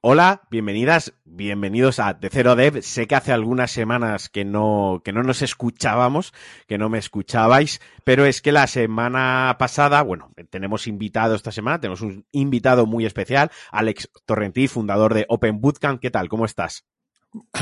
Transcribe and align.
Hola, 0.00 0.42
bienvenidas, 0.48 1.12
bienvenidos 1.24 1.98
a 1.98 2.14
De 2.14 2.30
Cero 2.30 2.54
Dev. 2.54 2.82
Sé 2.82 3.08
que 3.08 3.16
hace 3.16 3.32
algunas 3.32 3.72
semanas 3.72 4.28
que 4.28 4.44
no, 4.44 5.02
que 5.04 5.12
no 5.12 5.24
nos 5.24 5.42
escuchábamos, 5.42 6.32
que 6.68 6.78
no 6.78 6.88
me 6.88 6.98
escuchabais, 6.98 7.80
pero 8.04 8.24
es 8.24 8.40
que 8.40 8.52
la 8.52 8.68
semana 8.68 9.56
pasada, 9.58 10.00
bueno, 10.02 10.30
tenemos 10.50 10.86
invitado 10.86 11.34
esta 11.34 11.50
semana, 11.50 11.80
tenemos 11.80 12.02
un 12.02 12.24
invitado 12.30 12.86
muy 12.86 13.06
especial, 13.06 13.50
Alex 13.72 14.08
Torrentí, 14.24 14.68
fundador 14.68 15.14
de 15.14 15.26
Open 15.28 15.60
Bootcamp. 15.60 16.00
¿Qué 16.00 16.12
tal? 16.12 16.28
¿Cómo 16.28 16.44
estás? 16.44 16.84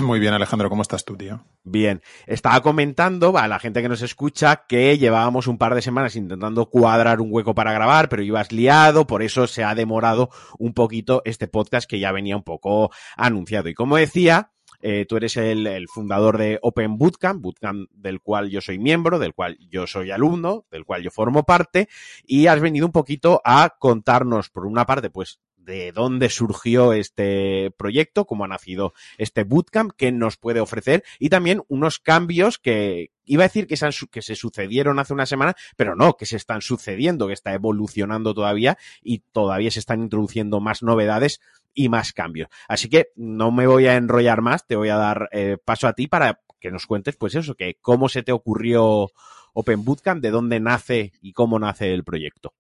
Muy 0.01 0.21
bien, 0.21 0.33
Alejandro, 0.33 0.69
¿cómo 0.69 0.83
estás 0.83 1.05
tú, 1.05 1.17
tío? 1.17 1.45
Bien, 1.65 2.01
estaba 2.27 2.61
comentando 2.61 3.37
a 3.37 3.49
la 3.49 3.59
gente 3.59 3.83
que 3.83 3.89
nos 3.89 4.03
escucha 4.03 4.65
que 4.69 4.97
llevábamos 4.97 5.49
un 5.49 5.59
par 5.59 5.75
de 5.75 5.83
semanas 5.83 6.15
intentando 6.15 6.67
cuadrar 6.71 7.21
un 7.21 7.29
hueco 7.33 7.55
para 7.55 7.73
grabar, 7.73 8.09
pero 8.09 8.23
ibas 8.23 8.53
liado, 8.53 9.07
por 9.07 9.23
eso 9.23 9.49
se 9.49 9.65
ha 9.65 9.75
demorado 9.75 10.31
un 10.59 10.73
poquito 10.73 11.23
este 11.25 11.49
podcast 11.49 11.89
que 11.89 11.99
ya 11.99 12.13
venía 12.13 12.37
un 12.37 12.45
poco 12.45 12.91
anunciado. 13.17 13.69
Y 13.69 13.75
como 13.75 13.97
decía, 13.97 14.53
eh, 14.81 15.05
tú 15.09 15.17
eres 15.17 15.37
el, 15.37 15.67
el, 15.67 15.89
fundador 15.89 16.39
de 16.39 16.61
Open 16.63 16.97
Bootcamp, 16.97 17.43
Bootcamp 17.43 17.91
del 17.93 18.21
cual 18.21 18.51
yo 18.51 18.61
soy 18.61 18.79
miembro, 18.79 19.19
del 19.19 19.35
cual 19.35 19.59
yo 19.69 19.89
soy 19.89 20.13
alumno, 20.13 20.65
del 20.71 20.85
cual 20.85 21.03
yo 21.03 21.11
formo 21.11 21.43
parte, 21.43 21.89
y 22.25 22.47
has 22.47 22.61
venido 22.61 22.87
un 22.87 22.93
poquito 22.93 23.41
a 23.45 23.75
contarnos, 23.81 24.49
por 24.51 24.67
una 24.67 24.87
parte, 24.87 25.11
pues 25.11 25.41
de 25.67 25.91
dónde 25.91 26.31
surgió 26.31 26.93
este 26.93 27.73
proyecto, 27.77 28.25
cómo 28.25 28.45
ha 28.45 28.49
nacido 28.49 28.95
este 29.19 29.43
bootcamp, 29.43 29.93
qué 29.97 30.13
nos 30.13 30.37
puede 30.37 30.61
ofrecer 30.61 31.03
y 31.19 31.29
también 31.29 31.63
unos 31.69 31.99
cambios 31.99 32.59
que 32.59 33.11
iba 33.25 33.43
a 33.43 33.49
decir 33.49 33.67
que 33.67 33.77
se, 33.77 33.85
han, 33.85 33.93
que 34.11 34.23
se 34.23 34.37
sucedieron 34.37 35.01
hace 35.01 35.13
una 35.13 35.27
semana, 35.27 35.57
pero 35.77 35.97
no, 35.97 36.17
que 36.17 36.25
se 36.25 36.37
están 36.37 36.63
sucediendo, 36.63 37.27
que 37.27 37.33
está 37.33 37.53
evolucionando 37.53 38.33
todavía 38.33 38.79
y 39.03 39.19
todavía 39.33 39.73
se 39.73 39.81
están 39.81 40.03
introduciendo 40.03 40.61
más 40.61 40.85
novedades 40.85 41.41
y 41.75 41.89
más 41.89 42.13
cambios. 42.13 42.49
Así 42.69 42.89
que 42.89 43.09
no 43.17 43.51
me 43.51 43.67
voy 43.67 43.89
a 43.89 43.97
enrollar 43.97 44.43
más, 44.43 44.69
te 44.69 44.77
voy 44.77 44.91
a 44.91 44.97
dar 44.97 45.29
eh, 45.33 45.59
paso 45.63 45.89
a 45.89 45.95
ti 45.95 46.07
para 46.07 46.41
que 46.61 46.71
nos 46.71 46.87
cuentes, 46.87 47.17
pues 47.17 47.35
eso, 47.35 47.57
que 47.57 47.77
cómo 47.81 48.09
se 48.09 48.23
te 48.23 48.31
ocurrió 48.31 49.11
Open 49.53 49.85
Bootcamp, 49.85 50.23
de 50.23 50.31
dónde 50.31 50.61
nace 50.61 51.13
y 51.21 51.33
cómo 51.33 51.59
nace 51.59 51.93
el 51.93 52.05
proyecto. 52.05 52.55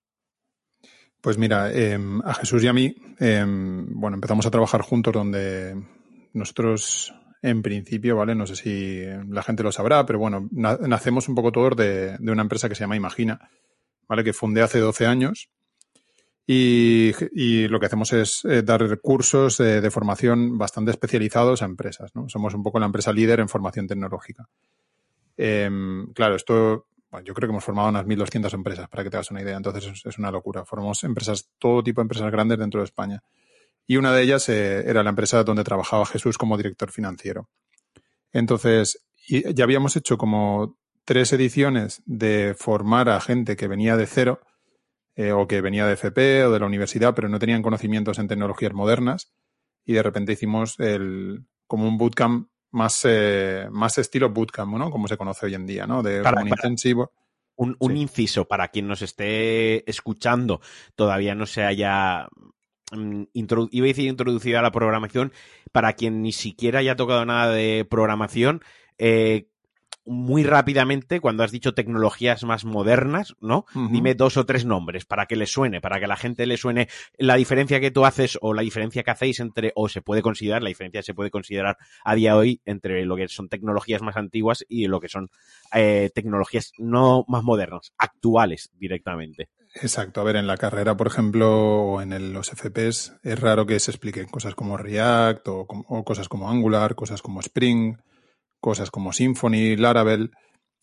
Pues 1.26 1.38
mira, 1.38 1.72
eh, 1.72 1.98
a 2.22 2.34
Jesús 2.34 2.62
y 2.62 2.68
a 2.68 2.72
mí, 2.72 2.94
eh, 3.18 3.44
bueno, 3.44 4.14
empezamos 4.14 4.46
a 4.46 4.50
trabajar 4.52 4.82
juntos 4.82 5.12
donde 5.12 5.74
nosotros 6.34 7.12
en 7.42 7.62
principio, 7.62 8.14
¿vale? 8.14 8.36
No 8.36 8.46
sé 8.46 8.54
si 8.54 9.02
la 9.28 9.42
gente 9.42 9.64
lo 9.64 9.72
sabrá, 9.72 10.06
pero 10.06 10.20
bueno, 10.20 10.48
na 10.52 10.76
nacemos 10.76 11.28
un 11.28 11.34
poco 11.34 11.50
todos 11.50 11.76
de, 11.76 12.16
una 12.20 12.42
empresa 12.42 12.68
que 12.68 12.76
se 12.76 12.84
llama 12.84 12.94
Imagina, 12.94 13.40
¿vale? 14.06 14.22
Que 14.22 14.32
fundé 14.32 14.62
hace 14.62 14.78
12 14.78 15.04
años. 15.06 15.50
Y, 16.46 17.10
lo 17.66 17.80
que 17.80 17.86
hacemos 17.86 18.12
es 18.12 18.44
eh, 18.44 18.62
dar 18.62 19.00
cursos 19.00 19.58
de, 19.58 19.80
de, 19.80 19.90
formación 19.90 20.56
bastante 20.56 20.92
especializados 20.92 21.60
a 21.60 21.64
empresas, 21.64 22.14
¿no? 22.14 22.28
Somos 22.28 22.54
un 22.54 22.62
poco 22.62 22.78
la 22.78 22.86
empresa 22.86 23.12
líder 23.12 23.40
en 23.40 23.48
formación 23.48 23.88
tecnológica. 23.88 24.48
Em, 25.36 26.06
claro, 26.12 26.36
esto 26.36 26.86
bueno, 27.10 27.24
yo 27.24 27.34
creo 27.34 27.48
que 27.48 27.52
hemos 27.52 27.64
formado 27.64 27.88
unas 27.88 28.06
1.200 28.06 28.52
empresas, 28.54 28.88
para 28.88 29.04
que 29.04 29.10
te 29.10 29.16
hagas 29.16 29.30
una 29.30 29.42
idea. 29.42 29.56
Entonces 29.56 30.02
es, 30.04 30.18
una 30.18 30.30
locura. 30.30 30.64
Formamos 30.64 31.04
empresas, 31.04 31.48
todo 31.58 31.82
tipo 31.82 32.00
de 32.00 32.04
empresas 32.04 32.30
grandes 32.30 32.58
dentro 32.58 32.80
de 32.80 32.84
España. 32.84 33.22
Y 33.86 33.96
una 33.96 34.12
de 34.12 34.22
ellas 34.22 34.48
eh, 34.48 34.88
era 34.88 35.02
la 35.02 35.10
empresa 35.10 35.44
donde 35.44 35.64
trabajaba 35.64 36.06
Jesús 36.06 36.36
como 36.36 36.56
director 36.56 36.90
financiero. 36.90 37.48
Entonces, 38.32 39.04
ya 39.28 39.64
habíamos 39.64 39.96
hecho 39.96 40.18
como 40.18 40.76
tres 41.04 41.32
ediciones 41.32 42.02
de 42.04 42.54
formar 42.58 43.08
a 43.08 43.20
gente 43.20 43.56
que 43.56 43.68
venía 43.68 43.96
de 43.96 44.06
cero 44.06 44.40
eh, 45.14 45.32
o 45.32 45.46
que 45.46 45.60
venía 45.60 45.86
de 45.86 45.94
FP 45.94 46.44
o 46.44 46.50
de 46.50 46.60
la 46.60 46.66
universidad, 46.66 47.14
pero 47.14 47.28
no 47.28 47.38
tenían 47.38 47.62
conocimientos 47.62 48.18
en 48.18 48.28
tecnologías 48.28 48.74
modernas. 48.74 49.32
Y 49.84 49.92
de 49.94 50.02
repente 50.02 50.32
hicimos 50.32 50.78
el, 50.80 51.46
como 51.66 51.86
un 51.86 51.96
bootcamp 51.96 52.48
más, 52.70 53.00
eh, 53.04 53.68
más 53.70 53.98
estilo 53.98 54.30
bootcamp, 54.30 54.76
¿no? 54.76 54.90
Como 54.90 55.08
se 55.08 55.16
conoce 55.16 55.46
hoy 55.46 55.54
en 55.54 55.66
día, 55.66 55.86
¿no? 55.86 56.02
De 56.02 56.22
para, 56.22 56.42
un 56.42 56.48
intensivo. 56.48 57.12
Un, 57.56 57.96
inciso 57.96 58.46
para 58.46 58.68
quien 58.68 58.86
nos 58.86 59.00
esté 59.00 59.88
escuchando, 59.88 60.60
todavía 60.94 61.34
no 61.34 61.46
se 61.46 61.64
haya 61.64 62.28
mm, 62.92 63.22
iba 63.32 63.84
a 63.84 63.88
decir 63.88 64.08
introducido 64.08 64.58
a 64.58 64.62
la 64.62 64.72
programación, 64.72 65.32
para 65.72 65.94
quien 65.94 66.20
ni 66.20 66.32
siquiera 66.32 66.80
haya 66.80 66.96
tocado 66.96 67.24
nada 67.24 67.50
de 67.50 67.86
programación, 67.88 68.60
eh, 68.98 69.48
muy 70.06 70.44
rápidamente, 70.44 71.20
cuando 71.20 71.42
has 71.42 71.50
dicho 71.50 71.74
tecnologías 71.74 72.44
más 72.44 72.64
modernas, 72.64 73.34
¿no? 73.40 73.66
Uh 73.74 73.80
-huh. 73.80 73.90
Dime 73.90 74.14
dos 74.14 74.36
o 74.36 74.46
tres 74.46 74.64
nombres 74.64 75.04
para 75.04 75.26
que 75.26 75.36
le 75.36 75.46
suene, 75.46 75.80
para 75.80 76.00
que 76.00 76.06
la 76.06 76.16
gente 76.16 76.46
le 76.46 76.56
suene 76.56 76.88
la 77.18 77.34
diferencia 77.34 77.80
que 77.80 77.90
tú 77.90 78.04
haces 78.04 78.38
o 78.40 78.54
la 78.54 78.62
diferencia 78.62 79.02
que 79.02 79.10
hacéis 79.10 79.40
entre, 79.40 79.72
o 79.74 79.88
se 79.88 80.02
puede 80.02 80.22
considerar, 80.22 80.62
la 80.62 80.68
diferencia 80.68 81.02
se 81.02 81.14
puede 81.14 81.30
considerar 81.30 81.76
a 82.04 82.14
día 82.14 82.32
de 82.32 82.38
hoy 82.38 82.60
entre 82.64 83.04
lo 83.04 83.16
que 83.16 83.28
son 83.28 83.48
tecnologías 83.48 84.02
más 84.02 84.16
antiguas 84.16 84.64
y 84.68 84.86
lo 84.86 85.00
que 85.00 85.08
son 85.08 85.30
eh, 85.74 86.10
tecnologías 86.14 86.72
no 86.78 87.24
más 87.28 87.42
modernas, 87.42 87.92
actuales 87.98 88.70
directamente. 88.78 89.48
Exacto. 89.82 90.20
A 90.20 90.24
ver, 90.24 90.36
en 90.36 90.46
la 90.46 90.56
carrera, 90.56 90.96
por 90.96 91.06
ejemplo, 91.06 91.48
o 91.50 92.00
en 92.00 92.12
el, 92.12 92.32
los 92.32 92.50
FPs, 92.50 93.16
es 93.22 93.38
raro 93.38 93.66
que 93.66 93.78
se 93.78 93.90
expliquen 93.90 94.26
cosas 94.26 94.54
como 94.54 94.76
React 94.76 95.48
o, 95.48 95.66
o 95.68 96.04
cosas 96.04 96.28
como 96.28 96.50
Angular, 96.50 96.94
cosas 96.94 97.20
como 97.20 97.40
Spring 97.40 97.96
cosas 98.66 98.90
como 98.90 99.12
Symfony, 99.12 99.76
Laravel. 99.76 100.32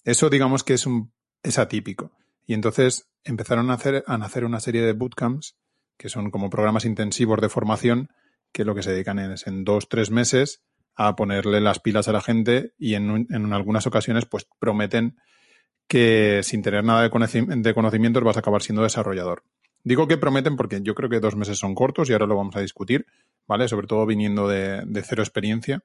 Eso 0.06 0.30
digamos 0.30 0.64
que 0.64 0.76
es, 0.76 0.86
un, 0.86 1.12
es 1.44 1.60
atípico. 1.60 2.14
Y 2.48 2.54
entonces 2.54 3.10
empezaron 3.26 3.70
a, 3.70 3.74
hacer, 3.74 4.06
a 4.08 4.16
una 4.46 4.62
serie 4.62 4.84
de 4.84 4.94
bootcamps, 4.94 5.58
que 5.98 6.08
son 6.08 6.32
como 6.32 6.50
programas 6.50 6.86
intensivos 6.86 7.42
de 7.42 7.50
formación, 7.50 8.08
que 8.54 8.64
lo 8.64 8.74
que 8.74 8.84
se 8.84 8.92
dedican 8.94 9.20
es 9.20 9.48
en 9.48 9.66
dos, 9.66 9.90
tres 9.90 10.12
meses 10.12 10.64
a 10.96 11.18
ponerle 11.18 11.60
las 11.60 11.82
pilas 11.82 12.08
a 12.08 12.14
la 12.14 12.22
gente 12.22 12.72
y 12.78 12.94
en, 12.94 13.28
algunas 13.52 13.86
ocasiones 13.86 14.24
pues 14.28 14.48
prometen 14.60 15.18
que 15.90 16.40
sin 16.42 16.62
tener 16.62 16.86
nada 16.86 17.02
de, 17.02 17.10
conocimientos 17.74 18.24
vas 18.24 18.38
a 18.38 18.40
acabar 18.40 18.62
siendo 18.62 18.84
desarrollador. 18.84 19.44
Digo 19.84 20.08
que 20.08 20.18
prometen 20.18 20.56
porque 20.56 20.80
yo 20.82 20.96
creo 20.96 21.10
que 21.10 21.20
dos 21.20 21.36
meses 21.36 21.58
son 21.58 21.76
cortos 21.76 22.10
y 22.10 22.14
ahora 22.14 22.28
lo 22.28 22.38
vamos 22.38 22.56
a 22.56 22.62
discutir, 22.62 23.08
¿vale? 23.46 23.68
Sobre 23.68 23.88
todo 23.88 24.06
viniendo 24.06 24.48
de 24.48 25.04
cero 25.06 25.22
experiencia. 25.22 25.84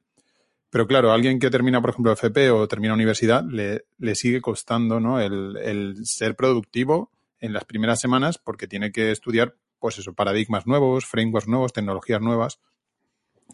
Pero 0.71 0.87
claro, 0.87 1.13
alguien 1.13 1.39
que 1.39 1.51
termina, 1.51 1.81
por 1.81 1.91
ejemplo, 1.91 2.13
FP 2.13 2.51
o 2.51 2.69
termina 2.69 2.95
universidad, 2.95 3.43
le, 3.45 3.87
le 3.99 4.15
sigue 4.15 4.41
costando 4.41 5.01
¿no? 5.01 5.21
el, 5.21 5.57
el, 5.57 6.05
ser 6.05 6.37
productivo 6.37 7.11
en 7.41 7.53
las 7.53 7.65
primeras 7.65 8.01
semanas 8.01 8.39
porque 8.39 8.69
tiene 8.69 8.93
que 8.93 9.11
estudiar, 9.11 9.57
pues 9.79 9.99
eso, 9.99 10.13
paradigmas 10.13 10.67
nuevos, 10.67 11.07
frameworks 11.07 11.49
nuevos, 11.49 11.73
tecnologías 11.73 12.21
nuevas 12.21 12.61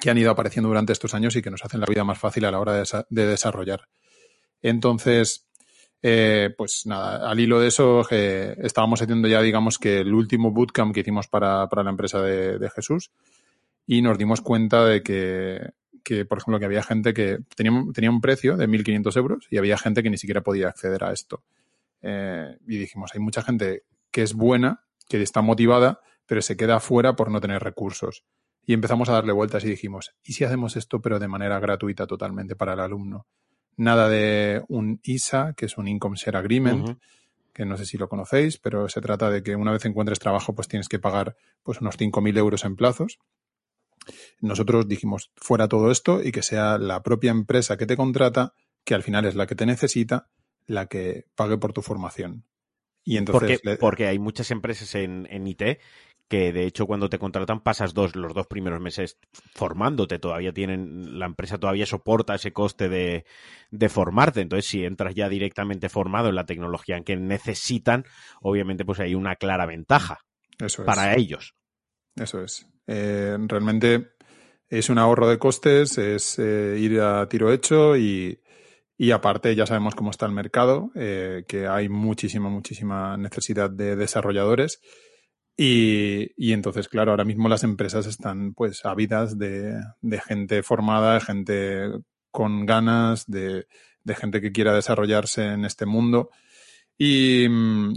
que 0.00 0.10
han 0.10 0.18
ido 0.18 0.30
apareciendo 0.30 0.68
durante 0.68 0.92
estos 0.92 1.14
años 1.14 1.36
y 1.36 1.42
que 1.42 1.50
nos 1.50 1.64
hacen 1.64 1.80
la 1.80 1.86
vida 1.86 2.02
más 2.02 2.18
fácil 2.18 2.44
a 2.46 2.50
la 2.50 2.58
hora 2.58 2.72
de, 2.72 3.04
de 3.10 3.26
desarrollar. 3.26 3.88
Entonces, 4.60 5.46
eh, 6.02 6.52
pues 6.56 6.82
nada, 6.84 7.30
al 7.30 7.38
hilo 7.38 7.60
de 7.60 7.68
eso, 7.68 8.06
eh, 8.10 8.56
estábamos 8.62 9.00
haciendo 9.00 9.28
ya, 9.28 9.40
digamos, 9.40 9.78
que 9.78 10.00
el 10.00 10.12
último 10.12 10.50
bootcamp 10.50 10.92
que 10.92 11.00
hicimos 11.00 11.28
para, 11.28 11.68
para 11.68 11.84
la 11.84 11.90
empresa 11.90 12.20
de, 12.20 12.58
de 12.58 12.70
Jesús 12.70 13.10
y 13.86 14.02
nos 14.02 14.18
dimos 14.18 14.40
cuenta 14.40 14.84
de 14.84 15.02
que 15.02 15.70
que, 16.04 16.24
por 16.24 16.38
ejemplo, 16.38 16.60
que 16.60 16.66
había 16.66 16.82
gente 16.82 17.14
que 17.14 17.38
tenía, 17.56 17.72
tenía 17.92 18.10
un 18.10 18.20
precio 18.20 18.56
de 18.56 18.68
1.500 18.68 19.16
euros 19.16 19.46
y 19.50 19.56
había 19.56 19.78
gente 19.78 20.02
que 20.02 20.10
ni 20.10 20.18
siquiera 20.18 20.42
podía 20.42 20.68
acceder 20.68 21.02
a 21.02 21.12
esto. 21.12 21.42
Eh, 22.02 22.58
y 22.68 22.76
dijimos, 22.76 23.10
hay 23.14 23.20
mucha 23.20 23.42
gente 23.42 23.82
que 24.10 24.22
es 24.22 24.34
buena, 24.34 24.84
que 25.08 25.20
está 25.22 25.40
motivada, 25.40 26.00
pero 26.26 26.42
se 26.42 26.56
queda 26.56 26.78
fuera 26.78 27.16
por 27.16 27.30
no 27.30 27.40
tener 27.40 27.62
recursos. 27.62 28.24
Y 28.66 28.74
empezamos 28.74 29.08
a 29.08 29.12
darle 29.12 29.32
vueltas 29.32 29.64
y 29.64 29.68
dijimos, 29.68 30.14
¿y 30.22 30.34
si 30.34 30.44
hacemos 30.44 30.76
esto 30.76 31.00
pero 31.00 31.18
de 31.18 31.28
manera 31.28 31.58
gratuita 31.60 32.06
totalmente 32.06 32.56
para 32.56 32.74
el 32.74 32.80
alumno? 32.80 33.26
Nada 33.76 34.08
de 34.08 34.62
un 34.68 35.00
ISA, 35.02 35.54
que 35.54 35.66
es 35.66 35.78
un 35.78 35.88
Income 35.88 36.16
Share 36.16 36.36
Agreement, 36.36 36.88
uh 36.88 36.92
-huh. 36.92 36.98
que 37.52 37.64
no 37.64 37.76
sé 37.76 37.86
si 37.86 37.98
lo 37.98 38.08
conocéis, 38.08 38.58
pero 38.58 38.88
se 38.88 39.00
trata 39.00 39.30
de 39.30 39.42
que 39.42 39.56
una 39.56 39.72
vez 39.72 39.84
encuentres 39.84 40.18
trabajo, 40.18 40.54
pues 40.54 40.68
tienes 40.68 40.88
que 40.88 40.98
pagar 40.98 41.36
pues 41.62 41.80
unos 41.80 41.96
5.000 41.98 42.36
euros 42.38 42.64
en 42.64 42.76
plazos. 42.76 43.18
Nosotros 44.40 44.88
dijimos 44.88 45.30
fuera 45.36 45.68
todo 45.68 45.90
esto 45.90 46.22
y 46.22 46.32
que 46.32 46.42
sea 46.42 46.78
la 46.78 47.02
propia 47.02 47.30
empresa 47.30 47.76
que 47.76 47.86
te 47.86 47.96
contrata, 47.96 48.54
que 48.84 48.94
al 48.94 49.02
final 49.02 49.24
es 49.24 49.34
la 49.34 49.46
que 49.46 49.54
te 49.54 49.66
necesita, 49.66 50.28
la 50.66 50.86
que 50.86 51.26
pague 51.34 51.58
por 51.58 51.72
tu 51.72 51.82
formación. 51.82 52.44
Y 53.04 53.18
entonces 53.18 53.60
porque, 53.62 53.76
porque 53.76 54.06
hay 54.06 54.18
muchas 54.18 54.50
empresas 54.50 54.94
en, 54.94 55.26
en 55.30 55.46
IT 55.46 55.62
que 56.28 56.52
de 56.52 56.64
hecho 56.64 56.86
cuando 56.86 57.10
te 57.10 57.18
contratan 57.18 57.60
pasas 57.60 57.94
dos, 57.94 58.16
los 58.16 58.32
dos 58.34 58.46
primeros 58.46 58.80
meses 58.80 59.18
formándote, 59.54 60.18
todavía 60.18 60.52
tienen, 60.52 61.18
la 61.18 61.26
empresa 61.26 61.58
todavía 61.58 61.86
soporta 61.86 62.34
ese 62.34 62.52
coste 62.52 62.88
de, 62.88 63.24
de 63.70 63.88
formarte, 63.88 64.40
entonces 64.40 64.66
si 64.66 64.84
entras 64.84 65.14
ya 65.14 65.28
directamente 65.28 65.88
formado 65.88 66.28
en 66.28 66.34
la 66.34 66.46
tecnología 66.46 66.96
en 66.96 67.04
que 67.04 67.16
necesitan, 67.16 68.04
obviamente 68.40 68.84
pues 68.84 69.00
hay 69.00 69.14
una 69.14 69.36
clara 69.36 69.66
ventaja 69.66 70.20
Eso 70.58 70.84
para 70.84 71.14
ellos. 71.14 71.54
Eso 72.16 72.42
es. 72.42 72.66
Eh, 72.86 73.36
realmente 73.48 74.14
es 74.68 74.90
un 74.90 74.98
ahorro 74.98 75.28
de 75.28 75.38
costes, 75.38 75.98
es 75.98 76.38
eh, 76.38 76.76
ir 76.78 77.00
a 77.00 77.28
tiro 77.28 77.52
hecho 77.52 77.96
y, 77.96 78.40
y, 78.96 79.10
aparte 79.12 79.54
ya 79.54 79.66
sabemos 79.66 79.94
cómo 79.94 80.10
está 80.10 80.26
el 80.26 80.32
mercado, 80.32 80.90
eh, 80.94 81.44
que 81.48 81.66
hay 81.66 81.88
muchísima, 81.88 82.48
muchísima 82.48 83.16
necesidad 83.16 83.70
de 83.70 83.96
desarrolladores 83.96 84.80
Y, 85.56 86.32
y, 86.36 86.52
entonces, 86.52 86.88
claro, 86.88 87.12
ahora 87.12 87.24
mismo 87.24 87.48
las 87.48 87.64
empresas 87.64 88.06
están 88.06 88.54
pues 88.54 88.84
ávidas 88.84 89.38
de, 89.38 89.80
de 90.00 90.20
gente 90.20 90.62
formada, 90.62 91.14
de 91.14 91.20
gente 91.20 91.90
con 92.32 92.66
ganas, 92.66 93.26
de, 93.28 93.66
de, 94.04 94.14
gente 94.16 94.40
que 94.40 94.52
quiera 94.52 94.74
desarrollarse 94.74 95.44
en 95.52 95.64
este 95.64 95.86
mundo. 95.86 96.30
Y, 96.96 97.46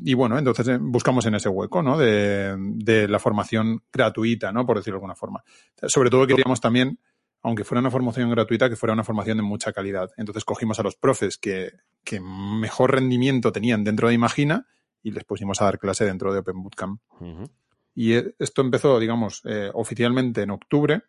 y, 0.10 0.14
bueno, 0.16 0.40
entonces 0.40 0.68
eh, 0.68 0.78
buscamos 0.82 1.26
en 1.28 1.36
ese 1.36 1.50
hueco, 1.50 1.84
¿no? 1.84 1.98
De, 1.98 2.56
de, 2.58 3.08
la 3.08 3.20
formación 3.20 3.84
gratuita, 3.94 4.52
¿no? 4.52 4.66
Por 4.66 4.78
decirlo 4.78 4.96
de 4.96 4.98
alguna 4.98 5.16
forma. 5.16 5.44
Sobre 5.84 6.10
todo 6.10 6.26
queríamos 6.26 6.62
también, 6.62 7.00
aunque 7.44 7.64
fuera 7.64 7.80
una 7.80 7.92
formación 7.92 8.32
gratuita, 8.32 8.70
que 8.70 8.76
fuera 8.76 8.94
una 8.94 9.04
formación 9.04 9.38
de 9.38 9.44
mucha 9.44 9.72
calidad. 9.72 10.10
Entonces 10.18 10.44
cogimos 10.46 10.80
a 10.80 10.84
los 10.84 10.96
profes 10.96 11.38
que, 11.38 11.74
que 12.04 12.20
mejor 12.20 12.94
rendimiento 12.94 13.52
tenían 13.52 13.84
dentro 13.84 14.08
de 14.08 14.16
Imagina 14.16 14.66
y 15.04 15.12
les 15.12 15.24
pusimos 15.24 15.62
a 15.62 15.66
dar 15.66 15.78
clase 15.78 16.04
dentro 16.04 16.34
de 16.34 16.40
Open 16.40 16.64
Bootcamp. 16.64 17.02
Uh 17.20 17.26
-huh. 17.26 17.52
Y 17.94 18.14
esto 18.40 18.62
empezó, 18.62 19.00
digamos, 19.00 19.42
eh, 19.46 19.72
oficialmente 19.74 20.42
en 20.44 20.52
octubre. 20.52 21.04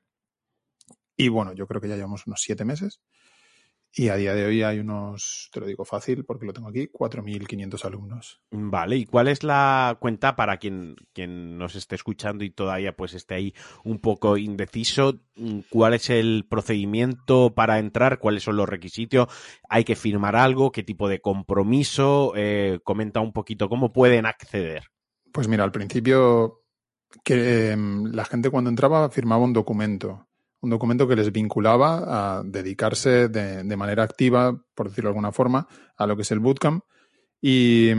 Y 1.16 1.28
bueno, 1.28 1.52
yo 1.52 1.66
creo 1.66 1.80
que 1.80 1.88
ya 1.88 1.96
llevamos 1.96 2.26
unos 2.26 2.40
siete 2.40 2.64
meses. 2.64 3.00
Y 3.92 4.08
a 4.08 4.16
día 4.16 4.34
de 4.34 4.44
hoy 4.44 4.62
hay 4.62 4.78
unos, 4.80 5.48
te 5.52 5.60
lo 5.60 5.66
digo 5.66 5.84
fácil 5.84 6.24
porque 6.24 6.46
lo 6.46 6.52
tengo 6.52 6.68
aquí, 6.68 6.88
4.500 6.88 7.84
alumnos. 7.84 8.40
Vale, 8.50 8.96
¿y 8.96 9.06
cuál 9.06 9.28
es 9.28 9.42
la 9.42 9.96
cuenta 9.98 10.36
para 10.36 10.58
quien, 10.58 10.94
quien 11.12 11.56
nos 11.56 11.74
esté 11.74 11.94
escuchando 11.94 12.44
y 12.44 12.50
todavía 12.50 12.94
pues 12.94 13.14
esté 13.14 13.34
ahí 13.34 13.54
un 13.84 13.98
poco 13.98 14.36
indeciso? 14.36 15.20
¿Cuál 15.70 15.94
es 15.94 16.10
el 16.10 16.46
procedimiento 16.48 17.54
para 17.54 17.78
entrar? 17.78 18.18
¿Cuáles 18.18 18.42
son 18.42 18.56
los 18.56 18.68
requisitos? 18.68 19.28
¿Hay 19.68 19.84
que 19.84 19.96
firmar 19.96 20.36
algo? 20.36 20.70
¿Qué 20.70 20.82
tipo 20.82 21.08
de 21.08 21.20
compromiso? 21.20 22.32
Eh, 22.36 22.80
comenta 22.84 23.20
un 23.20 23.32
poquito 23.32 23.68
cómo 23.68 23.92
pueden 23.92 24.26
acceder. 24.26 24.84
Pues 25.32 25.48
mira, 25.48 25.64
al 25.64 25.72
principio 25.72 26.62
que 27.24 27.72
eh, 27.72 27.76
la 27.76 28.24
gente 28.26 28.50
cuando 28.50 28.70
entraba 28.70 29.08
firmaba 29.08 29.44
un 29.44 29.54
documento 29.54 30.27
un 30.60 30.70
documento 30.70 31.06
que 31.06 31.16
les 31.16 31.32
vinculaba 31.32 32.38
a 32.38 32.42
dedicarse 32.44 33.28
de, 33.28 33.62
de, 33.62 33.76
manera 33.76 34.02
activa, 34.02 34.60
por 34.74 34.88
decirlo 34.88 35.08
de 35.08 35.12
alguna 35.12 35.32
forma, 35.32 35.68
a 35.96 36.06
lo 36.06 36.16
que 36.16 36.22
es 36.22 36.30
el 36.32 36.40
bootcamp. 36.40 36.84
Y, 37.40 37.90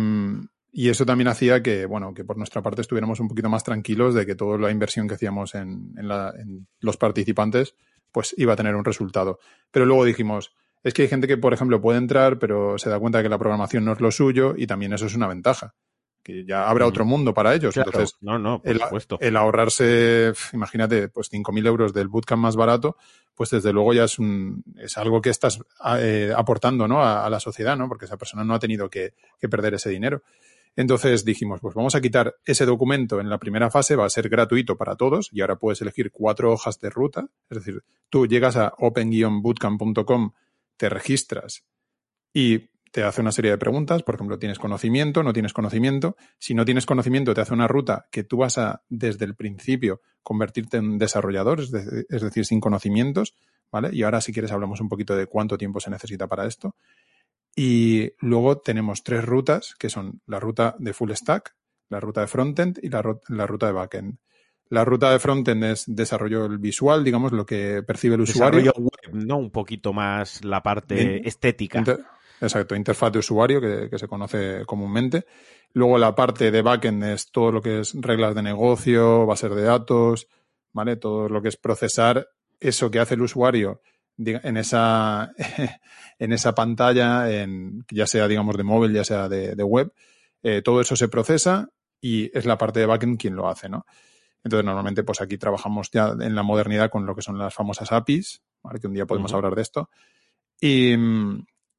y, 0.71 0.89
eso 0.89 1.05
también 1.05 1.29
hacía 1.29 1.63
que, 1.63 1.85
bueno, 1.85 2.13
que 2.13 2.25
por 2.25 2.37
nuestra 2.37 2.61
parte 2.61 2.81
estuviéramos 2.81 3.19
un 3.19 3.29
poquito 3.29 3.49
más 3.49 3.63
tranquilos 3.63 4.13
de 4.13 4.25
que 4.25 4.35
toda 4.35 4.57
la 4.57 4.71
inversión 4.71 5.07
que 5.07 5.15
hacíamos 5.15 5.55
en, 5.55 5.93
en, 5.97 6.67
los 6.79 6.97
participantes, 6.97 7.75
pues 8.11 8.33
iba 8.37 8.53
a 8.53 8.57
tener 8.57 8.75
un 8.75 8.83
resultado. 8.83 9.39
Pero 9.71 9.85
luego 9.85 10.03
dijimos, 10.03 10.51
es 10.83 10.93
que 10.93 11.03
hay 11.03 11.07
gente 11.07 11.27
que, 11.27 11.37
por 11.37 11.53
ejemplo, 11.53 11.79
puede 11.79 11.99
entrar, 11.99 12.39
pero 12.39 12.77
se 12.77 12.89
da 12.89 12.99
cuenta 12.99 13.19
de 13.19 13.23
que 13.23 13.29
la 13.29 13.37
programación 13.37 13.85
no 13.85 13.93
es 13.93 14.01
lo 14.01 14.11
suyo 14.11 14.55
y 14.57 14.67
también 14.67 14.91
eso 14.93 15.05
es 15.05 15.15
una 15.15 15.27
ventaja 15.27 15.75
que 16.23 16.45
ya 16.45 16.69
habrá 16.69 16.85
otro 16.85 17.05
mundo 17.05 17.33
para 17.33 17.53
ellos. 17.55 17.73
Claro. 17.73 17.89
Entonces, 17.89 18.17
no, 18.21 18.37
no, 18.37 18.61
por 18.61 18.71
el, 18.71 18.79
supuesto. 18.79 19.17
el, 19.21 19.35
ahorrarse, 19.35 20.33
imagínate, 20.53 21.09
pues 21.09 21.31
5.000 21.31 21.67
euros 21.67 21.93
del 21.93 22.07
bootcamp 22.07 22.41
más 22.41 22.55
barato, 22.55 22.97
pues 23.35 23.51
desde 23.51 23.71
luego 23.71 23.93
ya 23.93 24.03
es, 24.03 24.19
un, 24.19 24.63
es 24.77 24.97
algo 24.97 25.21
que 25.21 25.29
estás 25.29 25.59
eh, 25.97 26.33
aportando 26.35 26.87
¿no? 26.87 27.01
A, 27.01 27.25
a, 27.25 27.29
la 27.29 27.39
sociedad, 27.39 27.77
¿no? 27.77 27.87
porque 27.87 28.05
esa 28.05 28.17
persona 28.17 28.43
no 28.43 28.53
ha 28.53 28.59
tenido 28.59 28.89
que, 28.89 29.13
que, 29.39 29.49
perder 29.49 29.75
ese 29.75 29.89
dinero. 29.89 30.23
Entonces 30.75 31.25
dijimos, 31.25 31.59
pues 31.61 31.73
vamos 31.73 31.95
a 31.95 32.01
quitar 32.01 32.35
ese 32.45 32.65
documento 32.65 33.19
en 33.19 33.29
la 33.29 33.37
primera 33.37 33.71
fase, 33.71 33.95
va 33.95 34.05
a 34.05 34.09
ser 34.09 34.29
gratuito 34.29 34.77
para 34.77 34.95
todos 34.95 35.29
y 35.31 35.41
ahora 35.41 35.57
puedes 35.57 35.81
elegir 35.81 36.11
cuatro 36.11 36.51
hojas 36.51 36.79
de 36.79 36.89
ruta. 36.89 37.27
Es 37.49 37.57
decir, 37.57 37.83
tú 38.09 38.27
llegas 38.27 38.55
a 38.55 38.73
open-bootcamp.com, 38.77 40.31
te 40.77 40.89
registras 40.89 41.63
y 42.33 42.69
te 42.91 43.03
hace 43.03 43.21
una 43.21 43.31
serie 43.31 43.51
de 43.51 43.57
preguntas, 43.57 44.03
por 44.03 44.15
ejemplo, 44.15 44.39
¿tienes 44.39 44.59
conocimiento? 44.59 45.23
¿No 45.23 45.33
tienes 45.33 45.53
conocimiento? 45.53 46.15
Si 46.37 46.53
no 46.53 46.65
tienes 46.65 46.85
conocimiento, 46.85 47.33
te 47.33 47.41
hace 47.41 47.53
una 47.53 47.67
ruta 47.67 48.07
que 48.11 48.23
tú 48.23 48.37
vas 48.37 48.57
a, 48.57 48.83
desde 48.89 49.25
el 49.25 49.35
principio, 49.35 50.01
convertirte 50.23 50.77
en 50.77 50.97
desarrollador, 50.97 51.61
es, 51.61 51.71
de, 51.71 52.05
es 52.09 52.21
decir, 52.21 52.45
sin 52.45 52.59
conocimientos, 52.59 53.35
¿vale? 53.71 53.89
Y 53.93 54.03
ahora, 54.03 54.21
si 54.21 54.33
quieres, 54.33 54.51
hablamos 54.51 54.81
un 54.81 54.89
poquito 54.89 55.15
de 55.15 55.27
cuánto 55.27 55.57
tiempo 55.57 55.79
se 55.79 55.89
necesita 55.89 56.27
para 56.27 56.45
esto. 56.45 56.75
Y 57.55 58.11
luego 58.19 58.59
tenemos 58.59 59.03
tres 59.03 59.25
rutas, 59.25 59.75
que 59.77 59.89
son 59.89 60.21
la 60.25 60.39
ruta 60.39 60.75
de 60.79 60.93
full 60.93 61.11
stack, 61.11 61.55
la 61.89 61.99
ruta 61.99 62.21
de 62.21 62.27
frontend 62.27 62.79
y 62.81 62.89
la, 62.89 63.03
la 63.27 63.47
ruta 63.47 63.67
de 63.67 63.73
backend. 63.73 64.17
La 64.69 64.85
ruta 64.85 65.11
de 65.11 65.17
frontend 65.17 65.63
es 65.63 65.85
desarrollo 65.87 66.47
visual, 66.59 67.03
digamos, 67.03 67.31
lo 67.31 67.45
que 67.45 67.81
percibe 67.81 68.15
el 68.15 68.21
usuario. 68.21 68.59
Desarrollo 68.59 68.87
web, 68.87 69.25
¿no? 69.25 69.37
Un 69.37 69.49
poquito 69.49 69.93
más 69.93 70.45
la 70.45 70.61
parte 70.61 71.27
estética. 71.27 71.83
Exacto, 72.41 72.75
interfaz 72.75 73.11
de 73.11 73.19
usuario, 73.19 73.59
que, 73.59 73.89
que, 73.89 73.99
se 73.99 74.07
conoce 74.07 74.65
comúnmente. 74.65 75.25
Luego 75.73 75.97
la 75.97 76.15
parte 76.15 76.51
de 76.51 76.61
backend 76.61 77.03
es 77.03 77.31
todo 77.31 77.51
lo 77.51 77.61
que 77.61 77.81
es 77.81 77.93
reglas 77.95 78.33
de 78.33 78.43
negocio, 78.43 79.25
bases 79.25 79.53
de 79.53 79.63
datos, 79.63 80.27
¿vale? 80.71 80.95
Todo 80.95 81.27
lo 81.27 81.41
que 81.41 81.49
es 81.49 81.57
procesar 81.57 82.29
eso 82.59 82.89
que 82.91 82.99
hace 82.99 83.15
el 83.15 83.21
usuario 83.21 83.81
en 84.17 84.57
esa, 84.57 85.31
en 86.19 86.33
esa 86.33 86.55
pantalla, 86.55 87.31
en, 87.31 87.85
ya 87.89 88.05
sea, 88.07 88.27
digamos, 88.27 88.57
de 88.57 88.63
móvil, 88.63 88.93
ya 88.93 89.03
sea 89.03 89.29
de, 89.29 89.55
de 89.55 89.63
web. 89.63 89.93
Eh, 90.43 90.61
todo 90.61 90.81
eso 90.81 90.95
se 90.95 91.07
procesa 91.07 91.69
y 92.01 92.35
es 92.37 92.45
la 92.45 92.57
parte 92.57 92.79
de 92.79 92.85
backend 92.85 93.19
quien 93.19 93.35
lo 93.35 93.47
hace, 93.47 93.69
¿no? 93.69 93.85
Entonces, 94.43 94.65
normalmente, 94.65 95.03
pues 95.03 95.21
aquí 95.21 95.37
trabajamos 95.37 95.89
ya 95.91 96.15
en 96.19 96.33
la 96.33 96.43
modernidad 96.43 96.89
con 96.89 97.05
lo 97.05 97.15
que 97.15 97.21
son 97.21 97.37
las 97.37 97.53
famosas 97.53 97.91
APIs, 97.91 98.41
¿vale? 98.63 98.79
Que 98.79 98.87
un 98.87 98.93
día 98.93 99.05
podemos 99.05 99.31
uh 99.31 99.35
-huh. 99.35 99.37
hablar 99.37 99.55
de 99.55 99.61
esto. 99.61 99.89
Y, 100.61 100.95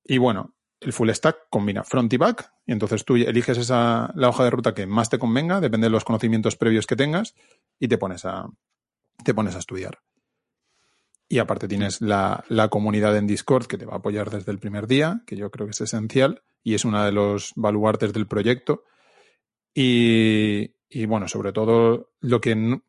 y 0.04 0.18
bueno, 0.18 0.54
el 0.80 0.92
full 0.92 1.10
stack 1.10 1.48
combina 1.50 1.84
front 1.84 2.12
y 2.12 2.16
back, 2.16 2.52
y 2.66 2.72
entonces 2.72 3.04
tú 3.04 3.16
eliges 3.16 3.58
esa, 3.58 4.12
la 4.14 4.28
hoja 4.28 4.44
de 4.44 4.50
ruta 4.50 4.74
que 4.74 4.86
más 4.86 5.10
te 5.10 5.18
convenga, 5.18 5.60
depende 5.60 5.86
de 5.86 5.90
los 5.90 6.04
conocimientos 6.04 6.56
previos 6.56 6.86
que 6.86 6.96
tengas, 6.96 7.34
y 7.78 7.88
te 7.88 7.98
pones 7.98 8.24
a, 8.24 8.48
te 9.24 9.34
pones 9.34 9.54
a 9.56 9.58
estudiar. 9.58 10.00
Y 11.28 11.38
aparte 11.38 11.68
tienes 11.68 12.00
la, 12.00 12.44
la, 12.48 12.68
comunidad 12.68 13.16
en 13.16 13.26
Discord 13.26 13.66
que 13.66 13.78
te 13.78 13.86
va 13.86 13.94
a 13.94 13.98
apoyar 13.98 14.30
desde 14.30 14.50
el 14.50 14.58
primer 14.58 14.86
día, 14.86 15.22
que 15.26 15.36
yo 15.36 15.50
creo 15.50 15.66
que 15.66 15.72
es 15.72 15.80
esencial, 15.80 16.42
y 16.62 16.74
es 16.74 16.84
uno 16.84 17.04
de 17.04 17.12
los 17.12 17.52
baluartes 17.54 18.12
del 18.12 18.26
proyecto. 18.26 18.84
Y, 19.72 20.74
y 20.88 21.06
bueno, 21.06 21.28
sobre 21.28 21.52
todo 21.52 22.10
lo 22.20 22.40
que 22.40 22.80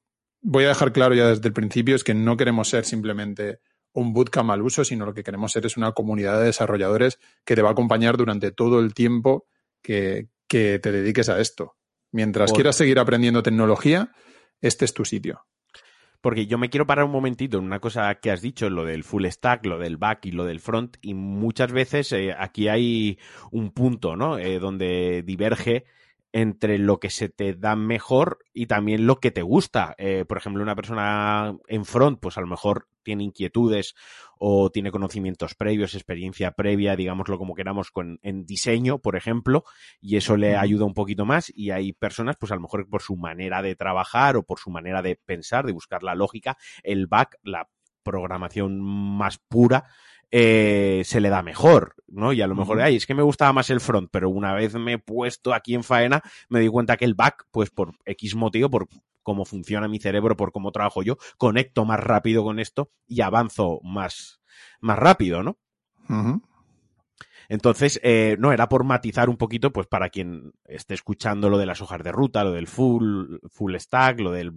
voy 0.41 0.63
a 0.63 0.69
dejar 0.69 0.91
claro 0.91 1.13
ya 1.13 1.27
desde 1.27 1.47
el 1.47 1.53
principio 1.53 1.95
es 1.95 2.03
que 2.03 2.15
no 2.15 2.35
queremos 2.35 2.69
ser 2.69 2.85
simplemente 2.85 3.59
un 3.93 4.13
bootcamp 4.13 4.51
al 4.51 4.61
uso, 4.61 4.83
sino 4.83 5.05
lo 5.05 5.13
que 5.13 5.23
queremos 5.23 5.51
ser 5.51 5.65
es 5.65 5.77
una 5.77 5.91
comunidad 5.91 6.39
de 6.39 6.45
desarrolladores 6.45 7.19
que 7.45 7.55
te 7.55 7.61
va 7.61 7.69
a 7.69 7.71
acompañar 7.73 8.17
durante 8.17 8.51
todo 8.51 8.79
el 8.79 8.93
tiempo 8.93 9.47
que, 9.81 10.29
que 10.47 10.79
te 10.79 10.91
dediques 10.91 11.29
a 11.29 11.39
esto. 11.39 11.75
Mientras 12.11 12.51
Por... 12.51 12.57
quieras 12.57 12.75
seguir 12.75 12.99
aprendiendo 12.99 13.43
tecnología, 13.43 14.11
este 14.61 14.85
es 14.85 14.93
tu 14.93 15.05
sitio. 15.05 15.45
Porque 16.21 16.45
yo 16.45 16.59
me 16.59 16.69
quiero 16.69 16.85
parar 16.85 17.05
un 17.05 17.11
momentito 17.11 17.57
en 17.57 17.63
una 17.63 17.79
cosa 17.79 18.13
que 18.15 18.29
has 18.29 18.41
dicho, 18.41 18.69
lo 18.69 18.85
del 18.85 19.03
full 19.03 19.25
stack, 19.25 19.65
lo 19.65 19.79
del 19.79 19.97
back 19.97 20.27
y 20.27 20.31
lo 20.31 20.45
del 20.45 20.59
front, 20.59 20.97
y 21.01 21.15
muchas 21.15 21.71
veces 21.71 22.11
eh, 22.11 22.35
aquí 22.37 22.67
hay 22.67 23.17
un 23.49 23.71
punto, 23.71 24.15
¿no? 24.15 24.37
Eh, 24.37 24.59
donde 24.59 25.23
diverge 25.25 25.85
entre 26.33 26.77
lo 26.77 26.99
que 26.99 27.09
se 27.09 27.29
te 27.29 27.53
da 27.53 27.75
mejor 27.75 28.39
y 28.53 28.67
también 28.67 29.05
lo 29.05 29.19
que 29.19 29.31
te 29.31 29.41
gusta. 29.41 29.95
Eh, 29.97 30.25
por 30.27 30.37
ejemplo, 30.37 30.63
una 30.63 30.75
persona 30.75 31.57
en 31.67 31.85
front, 31.85 32.19
pues 32.19 32.37
a 32.37 32.41
lo 32.41 32.47
mejor 32.47 32.87
tiene 33.03 33.23
inquietudes 33.23 33.95
o 34.37 34.69
tiene 34.69 34.91
conocimientos 34.91 35.55
previos, 35.55 35.95
experiencia 35.95 36.51
previa, 36.51 36.95
digámoslo 36.95 37.37
como 37.37 37.55
queramos, 37.55 37.91
con, 37.91 38.19
en 38.21 38.45
diseño, 38.45 38.99
por 38.99 39.15
ejemplo, 39.15 39.63
y 39.99 40.17
eso 40.17 40.37
le 40.37 40.55
ayuda 40.55 40.85
un 40.85 40.93
poquito 40.93 41.25
más. 41.25 41.51
Y 41.53 41.71
hay 41.71 41.93
personas, 41.93 42.37
pues 42.39 42.51
a 42.51 42.55
lo 42.55 42.61
mejor 42.61 42.87
por 42.89 43.01
su 43.01 43.17
manera 43.17 43.61
de 43.61 43.75
trabajar 43.75 44.37
o 44.37 44.43
por 44.43 44.59
su 44.59 44.69
manera 44.69 45.01
de 45.01 45.15
pensar, 45.15 45.65
de 45.65 45.73
buscar 45.73 46.03
la 46.03 46.15
lógica, 46.15 46.57
el 46.83 47.07
back, 47.07 47.37
la 47.43 47.67
programación 48.03 48.81
más 48.81 49.37
pura, 49.37 49.85
eh, 50.31 51.01
se 51.05 51.19
le 51.19 51.29
da 51.29 51.43
mejor, 51.43 51.95
¿no? 52.07 52.33
Y 52.33 52.41
a 52.41 52.47
lo 52.47 52.55
mejor, 52.55 52.81
ay, 52.81 52.95
es 52.95 53.05
que 53.05 53.13
me 53.13 53.21
gustaba 53.21 53.53
más 53.53 53.69
el 53.69 53.81
front, 53.81 54.09
pero 54.11 54.29
una 54.29 54.53
vez 54.53 54.73
me 54.75 54.93
he 54.93 54.97
puesto 54.97 55.53
aquí 55.53 55.75
en 55.75 55.83
faena, 55.83 56.21
me 56.49 56.59
di 56.59 56.69
cuenta 56.69 56.97
que 56.97 57.05
el 57.05 57.15
back, 57.15 57.45
pues 57.51 57.69
por 57.69 57.93
X 58.05 58.35
motivo, 58.35 58.69
por 58.69 58.87
cómo 59.23 59.45
funciona 59.45 59.87
mi 59.87 59.99
cerebro, 59.99 60.37
por 60.37 60.51
cómo 60.51 60.71
trabajo 60.71 61.03
yo, 61.03 61.17
conecto 61.37 61.85
más 61.85 61.99
rápido 61.99 62.43
con 62.43 62.59
esto 62.59 62.91
y 63.07 63.21
avanzo 63.21 63.79
más, 63.83 64.41
más 64.79 64.97
rápido, 64.97 65.43
¿no? 65.43 65.57
Uh 66.09 66.13
-huh. 66.13 66.41
Entonces, 67.51 67.99
eh, 68.01 68.37
no, 68.39 68.53
era 68.53 68.69
por 68.69 68.85
matizar 68.85 69.29
un 69.29 69.35
poquito, 69.35 69.73
pues 69.73 69.85
para 69.85 70.07
quien 70.07 70.53
esté 70.63 70.93
escuchando 70.93 71.49
lo 71.49 71.57
de 71.57 71.65
las 71.65 71.81
hojas 71.81 72.01
de 72.01 72.13
ruta, 72.13 72.45
lo 72.45 72.53
del 72.53 72.65
full, 72.65 73.39
full 73.49 73.75
stack, 73.75 74.21
lo 74.21 74.31
del 74.31 74.53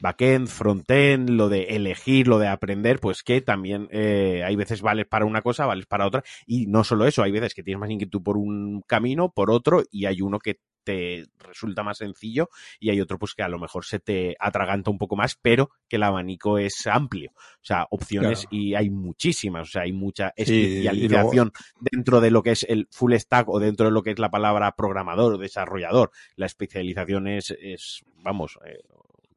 backend, 0.00 0.48
frontend, 0.48 1.28
lo 1.28 1.50
de 1.50 1.64
elegir, 1.64 2.28
lo 2.28 2.38
de 2.38 2.48
aprender, 2.48 2.98
pues 2.98 3.22
que 3.22 3.42
también 3.42 3.88
eh, 3.90 4.42
hay 4.42 4.56
veces 4.56 4.80
vales 4.80 5.04
para 5.06 5.26
una 5.26 5.42
cosa, 5.42 5.66
vales 5.66 5.84
para 5.84 6.06
otra, 6.06 6.22
y 6.46 6.66
no 6.66 6.82
solo 6.82 7.04
eso, 7.06 7.22
hay 7.22 7.30
veces 7.30 7.52
que 7.52 7.62
tienes 7.62 7.78
más 7.78 7.90
inquietud 7.90 8.22
por 8.22 8.38
un 8.38 8.80
camino, 8.86 9.30
por 9.30 9.50
otro, 9.50 9.82
y 9.90 10.06
hay 10.06 10.22
uno 10.22 10.38
que 10.38 10.60
te 10.84 11.26
resulta 11.38 11.82
más 11.82 11.98
sencillo 11.98 12.48
y 12.78 12.90
hay 12.90 13.00
otro 13.00 13.18
pues 13.18 13.34
que 13.34 13.42
a 13.42 13.48
lo 13.48 13.58
mejor 13.58 13.84
se 13.84 13.98
te 13.98 14.36
atraganta 14.38 14.90
un 14.90 14.98
poco 14.98 15.16
más, 15.16 15.36
pero 15.40 15.70
que 15.88 15.96
el 15.96 16.02
abanico 16.02 16.58
es 16.58 16.86
amplio. 16.86 17.32
O 17.34 17.64
sea, 17.64 17.86
opciones 17.90 18.46
y 18.50 18.74
hay 18.74 18.90
muchísimas, 18.90 19.68
o 19.68 19.70
sea, 19.70 19.82
hay 19.82 19.92
mucha 19.92 20.32
especialización 20.36 21.52
dentro 21.80 22.20
de 22.20 22.30
lo 22.30 22.42
que 22.42 22.52
es 22.52 22.64
el 22.68 22.88
full 22.90 23.14
stack 23.14 23.48
o 23.48 23.58
dentro 23.58 23.86
de 23.86 23.92
lo 23.92 24.02
que 24.02 24.10
es 24.10 24.18
la 24.18 24.30
palabra 24.30 24.74
programador 24.76 25.34
o 25.34 25.38
desarrollador. 25.38 26.10
La 26.36 26.46
especialización 26.46 27.28
es, 27.28 27.50
es 27.60 28.02
vamos, 28.16 28.58
eh, 28.64 28.82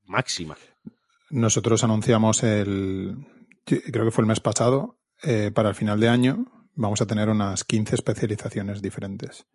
máxima. 0.05 0.57
Nosotros 1.29 1.83
anunciamos 1.83 2.43
el, 2.43 3.17
creo 3.65 4.05
que 4.05 4.11
fue 4.11 4.23
el 4.23 4.27
mes 4.27 4.39
pasado, 4.39 4.99
eh, 5.23 5.51
para 5.53 5.69
el 5.69 5.75
final 5.75 5.99
de 5.99 6.09
año 6.09 6.45
vamos 6.75 7.01
a 7.01 7.07
tener 7.07 7.29
unas 7.29 7.63
15 7.63 7.95
especializaciones 7.95 8.81
diferentes. 8.81 9.45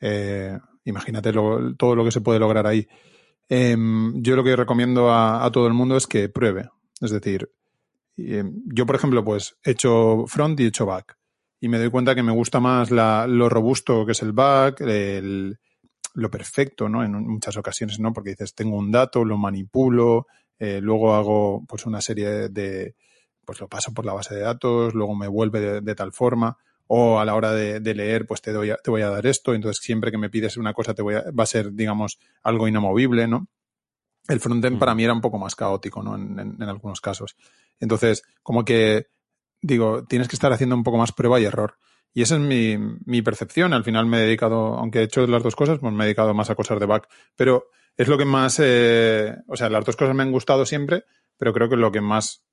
Eh, 0.00 0.58
imagínate 0.86 1.32
todo 1.32 1.94
lo 1.94 2.04
que 2.04 2.12
se 2.12 2.22
puede 2.22 2.38
lograr 2.38 2.66
ahí. 2.66 2.88
Em, 3.48 4.22
yo 4.22 4.34
lo 4.34 4.42
que 4.42 4.56
recomiendo 4.56 5.12
a, 5.12 5.48
todo 5.52 5.66
el 5.66 5.74
mundo 5.74 5.96
es 5.96 6.06
que 6.06 6.28
pruebe. 6.28 6.70
Es 7.00 7.10
decir, 7.10 7.50
em, 8.16 8.62
yo, 8.66 8.86
por 8.86 8.96
ejemplo, 8.96 9.22
pues 9.24 9.56
he 9.64 9.72
hecho 9.72 10.24
front 10.26 10.58
y 10.60 10.64
he 10.64 10.68
hecho 10.68 10.86
back. 10.86 11.18
Y 11.60 11.68
me 11.68 11.78
doy 11.78 11.90
cuenta 11.90 12.14
que 12.14 12.22
me 12.22 12.32
gusta 12.32 12.60
más 12.60 12.90
lo 12.90 13.48
robusto 13.48 14.06
que 14.06 14.12
es 14.12 14.22
el 14.22 14.32
back, 14.32 14.80
lo 16.14 16.30
perfecto, 16.30 16.88
¿no? 16.88 17.04
En 17.04 17.12
muchas 17.12 17.56
ocasiones, 17.56 17.98
¿no? 17.98 18.12
Porque 18.12 18.30
dices, 18.30 18.54
tengo 18.54 18.76
un 18.76 18.90
dato, 18.90 19.24
lo 19.24 19.36
manipulo, 19.36 20.26
eh, 20.58 20.80
luego 20.80 21.14
hago 21.14 21.64
pues 21.66 21.84
una 21.86 22.00
serie 22.00 22.48
de, 22.48 22.94
pues 23.44 23.60
lo 23.60 23.68
paso 23.68 23.92
por 23.92 24.06
la 24.06 24.12
base 24.12 24.34
de 24.34 24.42
datos, 24.42 24.94
luego 24.94 25.14
me 25.14 25.28
vuelve 25.28 25.80
de 25.80 25.94
tal 25.94 26.12
forma 26.12 26.56
o 26.88 27.18
a 27.18 27.24
la 27.24 27.34
hora 27.34 27.52
de, 27.52 27.94
leer, 27.94 28.26
pues 28.26 28.40
te, 28.42 28.52
doy 28.52 28.72
te 28.82 28.90
voy 28.90 29.02
a 29.02 29.10
dar 29.10 29.26
esto, 29.26 29.54
entonces 29.54 29.82
siempre 29.82 30.10
que 30.10 30.18
me 30.18 30.30
pides 30.30 30.56
una 30.56 30.72
cosa 30.72 30.94
te 30.94 31.02
voy 31.02 31.14
a, 31.14 31.24
va 31.30 31.44
a 31.44 31.46
ser, 31.46 31.72
digamos, 31.72 32.18
algo 32.42 32.68
inamovible, 32.68 33.26
¿no? 33.26 33.48
El 34.28 34.40
frontend 34.40 34.78
para 34.78 34.94
mm. 34.94 34.96
mí 34.96 35.04
era 35.04 35.12
un 35.12 35.20
poco 35.20 35.38
más 35.38 35.54
caótico, 35.54 36.02
¿no? 36.02 36.16
En, 36.16 36.62
algunos 36.62 37.00
casos. 37.00 37.36
Entonces, 37.78 38.22
como 38.42 38.64
que, 38.64 39.06
digo, 39.60 40.04
tienes 40.04 40.28
que 40.28 40.36
estar 40.36 40.52
haciendo 40.52 40.74
un 40.74 40.82
poco 40.82 40.98
más 40.98 41.12
prueba 41.12 41.40
y 41.40 41.44
error. 41.44 41.78
Y 42.12 42.22
esa 42.22 42.36
es 42.36 42.40
mi, 42.40 42.76
mi 43.04 43.22
percepción. 43.22 43.72
Al 43.72 43.84
final 43.84 44.06
me 44.06 44.18
he 44.18 44.22
dedicado, 44.22 44.74
aunque 44.78 45.00
he 45.00 45.02
hecho 45.02 45.26
las 45.26 45.42
dos 45.42 45.54
cosas, 45.54 45.78
pues 45.78 45.92
me 45.92 46.04
he 46.04 46.06
dedicado 46.06 46.34
más 46.34 46.50
a 46.50 46.54
cosas 46.54 46.80
de 46.80 46.86
back. 46.86 47.08
Pero 47.36 47.66
es 47.96 48.08
lo 48.08 48.18
que 48.18 48.24
más, 48.24 48.60
eh, 48.62 49.36
o 49.46 49.56
sea, 49.56 49.70
las 49.70 49.84
dos 49.84 49.96
cosas 49.96 50.14
me 50.14 50.22
han 50.22 50.32
gustado 50.32 50.66
siempre, 50.66 51.04
pero 51.36 51.52
creo 51.52 51.68
que 51.68 51.76
lo 51.76 51.92
que 51.92 52.00
más 52.00 52.44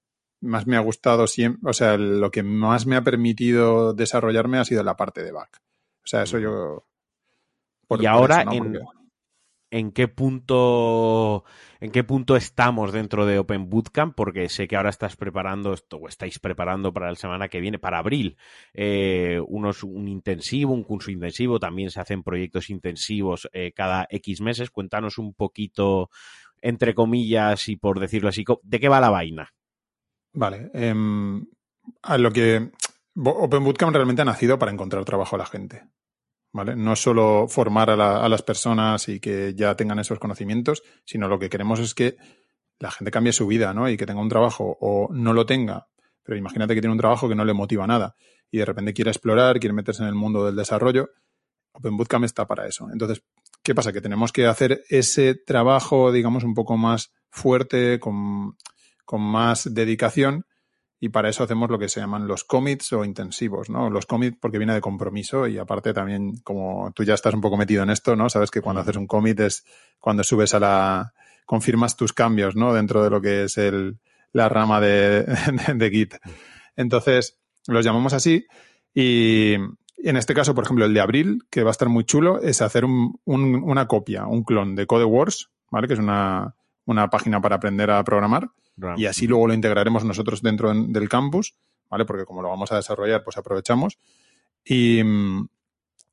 más 0.44 0.68
me 0.68 0.76
ha 0.76 0.82
gustado 0.82 1.26
siempre, 1.28 1.70
o 1.70 1.74
sea, 1.74 1.98
lo 1.98 2.30
que 2.30 2.44
más 2.44 2.86
me 2.86 2.96
ha 2.96 3.04
permitido 3.04 3.94
desarrollarme 3.94 4.60
ha 4.60 4.66
sido 4.66 4.84
la 4.84 4.96
parte 4.96 5.24
de 5.24 5.32
back. 5.32 5.62
O 6.04 6.08
sea, 6.08 6.24
eso 6.24 6.38
yo. 6.38 6.86
y 8.00 8.06
ahora, 8.06 8.46
en, 9.72 9.92
qué 9.92 10.08
punto 10.08 11.46
en 11.80 11.92
qué 11.92 12.04
punto 12.04 12.36
estamos 12.36 12.92
dentro 12.92 13.26
de 13.26 13.40
Open 13.40 13.70
Bootcamp? 13.70 14.16
Porque 14.16 14.50
sé 14.50 14.68
que 14.68 14.76
ahora 14.76 14.90
estás 14.90 15.16
preparando 15.16 15.74
esto, 15.74 15.98
o 15.98 16.08
estáis 16.10 16.40
preparando 16.40 16.94
para 16.94 17.10
la 17.10 17.16
semana 17.16 17.48
que 17.48 17.62
viene, 17.62 17.80
para 17.80 18.00
abril, 18.00 18.38
eh, 18.74 19.40
unos, 19.48 19.84
un 19.84 20.08
intensivo, 20.10 20.74
un 20.74 20.84
curso 20.84 21.10
intensivo. 21.10 21.60
También 21.60 21.90
se 21.90 22.02
hacen 22.02 22.22
proyectos 22.22 22.70
intensivos 22.70 23.50
eh, 23.54 23.72
cada 23.74 24.08
X 24.10 24.42
meses. 24.42 24.70
Cuéntanos 24.72 25.18
un 25.18 25.34
poquito, 25.34 26.10
entre 26.62 26.94
comillas 26.94 27.70
y 27.70 27.78
por 27.78 28.00
decirlo 28.00 28.30
así, 28.30 28.44
¿de 28.62 28.80
qué 28.80 28.90
va 28.90 29.00
la 29.00 29.10
vaina? 29.10 29.54
Vale. 30.34 30.72
Em, 30.74 31.46
a 32.02 32.18
lo 32.18 32.32
que 32.32 32.72
Open 33.16 33.64
Bootcamp 33.64 33.94
realmente 33.94 34.22
ha 34.24 34.26
nacido 34.26 34.58
para 34.58 34.72
encontrar 34.72 35.06
trabajo 35.06 35.36
a 35.36 35.40
la 35.40 35.46
gente. 35.46 35.84
¿Vale? 36.52 36.76
No 36.76 36.96
solo 36.96 37.48
formar 37.48 37.90
a, 37.90 38.30
las 38.30 38.44
personas 38.44 39.10
y 39.10 39.20
que 39.20 39.56
ya 39.56 39.76
tengan 39.76 39.98
esos 39.98 40.20
conocimientos, 40.20 40.84
sino 41.04 41.28
lo 41.28 41.40
que 41.40 41.50
queremos 41.50 41.80
es 41.80 41.96
que 41.96 42.16
la 42.78 42.92
gente 42.92 43.10
cambie 43.10 43.34
su 43.34 43.48
vida, 43.48 43.74
¿no? 43.74 43.90
Y 43.90 43.98
que 43.98 44.06
tenga 44.06 44.22
un 44.22 44.30
trabajo 44.30 44.78
o 44.80 45.12
no 45.12 45.34
lo 45.34 45.48
tenga, 45.48 45.88
pero 46.22 46.38
imagínate 46.38 46.76
que 46.76 46.82
tiene 46.82 46.92
un 46.92 47.00
trabajo 47.00 47.28
que 47.28 47.34
no 47.34 47.44
le 47.44 47.54
motiva 47.54 47.88
nada 47.88 48.16
y 48.52 48.60
de 48.60 48.66
repente 48.66 48.94
quiere 48.94 49.10
explorar, 49.10 49.60
quiere 49.60 49.74
meterse 49.74 50.04
en 50.04 50.10
el 50.10 50.16
mundo 50.16 50.46
del 50.46 50.56
desarrollo. 50.56 51.10
Open 51.72 51.98
Bootcamp 51.98 52.26
está 52.26 52.46
para 52.46 52.68
eso. 52.68 52.88
Entonces, 52.92 53.24
¿qué 53.64 53.74
pasa? 53.74 53.92
Que 53.92 54.02
tenemos 54.02 54.32
que 54.32 54.46
hacer 54.46 54.84
ese 54.90 55.34
trabajo, 55.34 56.12
digamos, 56.12 56.44
un 56.44 56.54
poco 56.54 56.78
más 56.78 57.12
fuerte, 57.32 58.00
con 58.00 58.56
con 59.06 59.22
más 59.22 59.74
dedicación 59.74 60.46
y 61.04 61.10
para 61.10 61.28
eso 61.28 61.44
hacemos 61.44 61.70
lo 61.70 61.78
que 61.78 61.90
se 61.90 62.00
llaman 62.00 62.28
los 62.28 62.46
commits 62.46 62.94
o 62.94 63.04
intensivos, 63.04 63.70
¿no? 63.70 63.90
Los 63.90 64.06
commits 64.06 64.38
porque 64.40 64.58
viene 64.58 64.74
de 64.74 64.80
compromiso 64.80 65.48
y 65.48 65.58
aparte 65.58 65.94
también 65.94 66.38
como 66.46 66.94
tú 66.96 67.04
ya 67.04 67.14
estás 67.14 67.34
un 67.34 67.42
poco 67.42 67.58
metido 67.58 67.84
en 67.84 67.90
esto, 67.90 68.16
¿no? 68.16 68.30
Sabes 68.30 68.50
que 68.50 68.62
cuando 68.62 68.82
haces 68.82 68.96
un 68.96 69.06
commit 69.06 69.38
es 69.42 69.66
cuando 70.00 70.24
subes 70.24 70.54
a 70.54 70.62
la 70.62 71.14
confirmas 71.46 71.98
tus 71.98 72.14
cambios, 72.14 72.56
¿no? 72.56 72.74
Dentro 72.74 73.04
de 73.04 73.10
lo 73.10 73.20
que 73.20 73.44
es 73.44 73.58
el, 73.58 74.00
la 74.32 74.48
rama 74.48 74.80
de, 74.80 75.26
de, 75.76 75.90
Git. 75.90 76.16
Entonces, 76.78 77.38
los 77.68 77.84
llamamos 77.84 78.14
así 78.14 78.46
y 78.94 79.56
en 79.56 80.16
este 80.16 80.34
caso, 80.34 80.56
por 80.56 80.64
ejemplo, 80.64 80.86
el 80.86 80.94
de 80.94 81.02
abril, 81.02 81.44
que 81.50 81.64
va 81.64 81.70
a 81.70 81.72
estar 81.72 81.90
muy 81.90 82.06
chulo, 82.06 82.40
es 82.42 82.62
hacer 82.62 82.86
un, 82.86 83.20
una 83.26 83.90
copia, 83.90 84.26
un 84.26 84.44
clon 84.44 84.76
de 84.76 84.88
CodeWars, 84.88 85.50
¿vale? 85.70 85.88
Que 85.88 85.96
es 85.96 86.00
una, 86.00 86.56
una 86.86 87.10
página 87.10 87.42
para 87.42 87.56
aprender 87.56 87.92
a 87.92 88.04
programar 88.04 88.50
y 88.98 89.06
así 89.06 89.28
luego 89.28 89.48
lo 89.48 89.54
integraremos 89.54 90.04
nosotros 90.04 90.42
dentro 90.42 90.74
del 90.74 91.10
campus, 91.10 91.56
¿vale? 91.90 92.06
Porque 92.06 92.26
como 92.26 92.42
lo 92.42 92.50
vamos 92.50 92.72
a 92.72 92.78
desarrollar, 92.78 93.24
pues 93.24 93.38
aprovechamos. 93.38 94.00
Y, 94.66 95.00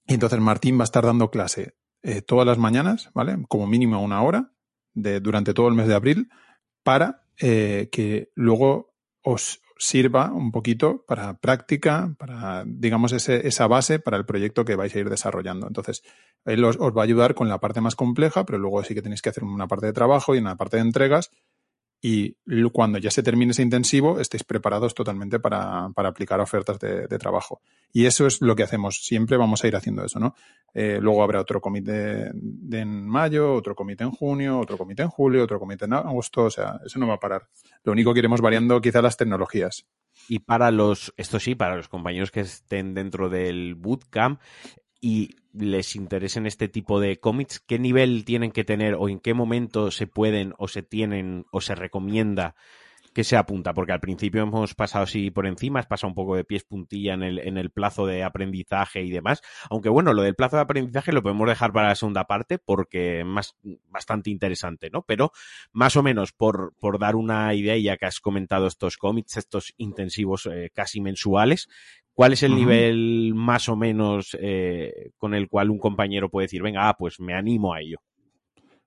entonces 0.07 0.41
Martín 0.41 0.79
va 0.79 0.83
a 0.83 0.85
estar 0.85 1.05
dando 1.05 1.31
clase 1.31 1.75
eh, 2.03 2.21
todas 2.23 2.47
las 2.47 2.59
mañanas, 2.59 3.11
¿vale? 3.15 3.37
Como 3.49 3.67
mínimo 3.67 4.03
una 4.03 4.23
hora 4.23 4.53
de, 4.95 5.21
durante 5.21 5.55
todo 5.55 5.69
el 5.69 5.75
mes 5.75 5.87
de 5.87 5.95
abril 5.95 6.29
para 6.83 7.23
eh, 7.39 7.89
que 7.93 8.31
luego 8.35 8.95
os 9.23 9.60
sirva 9.81 10.31
un 10.31 10.53
poquito 10.53 11.05
para 11.07 11.39
práctica, 11.39 12.15
para, 12.19 12.65
digamos, 12.67 13.13
ese, 13.13 13.49
esa 13.49 13.67
base 13.67 13.99
para 13.99 14.19
el 14.19 14.27
proyecto 14.27 14.67
que 14.67 14.77
vais 14.77 14.95
a 14.95 14.99
ir 14.99 15.09
desarrollando. 15.09 15.67
Entonces, 15.67 16.03
él 16.45 16.63
os, 16.65 16.77
os, 16.79 16.95
va 16.95 17.01
a 17.01 17.05
ayudar 17.05 17.35
con 17.35 17.49
la 17.49 17.61
parte 17.61 17.81
más 17.81 17.97
compleja, 17.97 18.45
pero 18.45 18.59
luego 18.59 18.85
sí 18.85 18.95
que 18.95 19.01
tenéis 19.01 19.23
que 19.23 19.31
hacer 19.31 19.43
una 19.43 19.69
parte 19.69 19.87
de 19.87 19.95
trabajo 19.95 20.35
y 20.35 20.39
una 20.39 20.57
parte 20.57 20.77
de 20.77 20.83
entregas 20.83 21.31
y 22.03 22.37
cuando 22.73 22.99
ya 22.99 23.11
se 23.11 23.23
termine 23.23 23.53
ese 23.53 23.63
intensivo 23.63 24.21
estéis 24.21 24.45
preparados 24.45 24.95
totalmente 24.95 25.39
para, 25.39 25.91
aplicar 25.95 26.41
ofertas 26.41 26.79
de, 26.79 27.19
trabajo. 27.19 27.61
Y 27.93 28.07
eso 28.07 28.27
es 28.27 28.41
lo 28.41 28.57
que 28.57 28.63
hacemos. 28.63 29.05
Siempre 29.05 29.37
vamos 29.37 29.63
a 29.63 29.69
ir 29.69 29.77
haciendo 29.77 30.05
eso, 30.05 30.19
¿no? 30.19 30.35
Eh, 30.73 30.99
luego 31.01 31.23
habrá 31.23 31.41
otro 31.41 31.61
comité 31.61 32.31
en 32.73 33.07
mayo, 33.07 33.55
otro 33.55 33.75
comité 33.75 34.05
en 34.05 34.13
junio, 34.13 34.59
otro 34.61 34.79
comité 34.79 35.03
en 35.03 35.11
julio, 35.11 35.45
otro 35.45 35.59
comité 35.59 35.85
en 35.85 35.93
agosto. 35.93 36.45
O 36.45 36.51
sea, 36.51 36.81
eso 36.85 36.99
no 36.99 37.07
va 37.07 37.15
a 37.15 37.21
parar. 37.21 37.49
Lo 37.85 37.93
único 37.93 38.15
que 38.15 38.21
iremos 38.21 38.41
variando 38.41 38.81
quizá 38.81 39.03
las 39.03 39.19
tecnologías. 39.19 39.87
Y 40.29 40.39
para 40.39 40.71
los, 40.71 41.13
esto 41.17 41.39
sí, 41.39 41.55
para 41.55 41.77
los 41.77 41.89
compañeros 41.89 42.31
que 42.31 42.41
estén 42.41 42.95
dentro 42.95 43.29
del 43.29 43.75
bootcamp, 43.75 44.41
y 45.01 45.37
les 45.53 45.97
interesen 45.97 46.47
este 46.47 46.69
tipo 46.69 47.01
de 47.01 47.19
cómics, 47.19 47.61
¿qué 47.61 47.79
nivel 47.79 48.25
tienen 48.25 48.53
que 48.53 48.65
tener 48.65 48.95
o 48.95 49.09
en 49.09 49.19
qué 49.19 49.35
momento 49.35 49.91
se 49.91 50.07
pueden 50.07 50.55
o 50.59 50.69
se 50.69 50.83
tienen 50.83 51.47
o 51.51 51.61
se 51.61 51.75
recomienda 51.75 52.55
que 53.13 53.25
se 53.25 53.37
apunta? 53.37 53.75
Porque 53.75 53.93
al 53.93 54.01
principio 54.01 54.43
hemos 54.43 54.75
pasado 54.75 55.05
así 55.05 55.31
por 55.31 55.47
encima, 55.47 55.81
has 55.81 55.87
pasado 55.87 56.09
un 56.09 56.15
poco 56.15 56.37
de 56.37 56.45
pies 56.45 56.65
puntilla 56.65 57.15
en 57.15 57.23
el, 57.23 57.39
en 57.41 57.59
el 57.59 57.71
plazo 57.71 58.07
de 58.07 58.23
aprendizaje 58.23 59.03
y 59.03 59.11
demás. 59.11 59.43
Aunque 59.69 59.89
bueno, 59.89 60.13
lo 60.13 60.23
del 60.23 60.35
plazo 60.35 60.57
de 60.57 60.63
aprendizaje 60.63 61.13
lo 61.13 61.23
podemos 61.23 61.49
dejar 61.49 61.73
para 61.73 61.89
la 61.89 61.95
segunda 61.95 62.25
parte 62.25 62.59
porque 62.59 63.21
es 63.21 63.27
más, 63.27 63.57
bastante 63.89 64.31
interesante, 64.31 64.91
¿no? 64.91 65.03
Pero 65.03 65.33
más 65.73 65.97
o 65.97 66.03
menos 66.03 66.33
por, 66.33 66.75
por 66.79 66.99
dar 66.99 67.17
una 67.17 67.53
idea, 67.55 67.77
ya 67.77 67.97
que 67.97 68.07
has 68.07 68.21
comentado 68.21 68.67
estos 68.67 68.97
cómics, 68.97 69.37
estos 69.37 69.75
intensivos 69.77 70.47
eh, 70.47 70.71
casi 70.75 71.01
mensuales, 71.01 71.69
¿Cuál 72.13 72.35
es 72.35 72.43
el 72.43 72.55
nivel 72.55 73.33
más 73.35 73.71
o 73.71 73.77
menos 73.77 74.37
eh, 74.39 75.13
con 75.17 75.33
el 75.33 75.49
cual 75.49 75.71
un 75.71 75.79
compañero 75.79 76.29
puede 76.29 76.47
decir, 76.47 76.61
venga, 76.61 76.87
ah, 76.89 76.97
pues 76.99 77.19
me 77.19 77.33
animo 77.33 77.73
a 77.73 77.81
ello? 77.81 77.99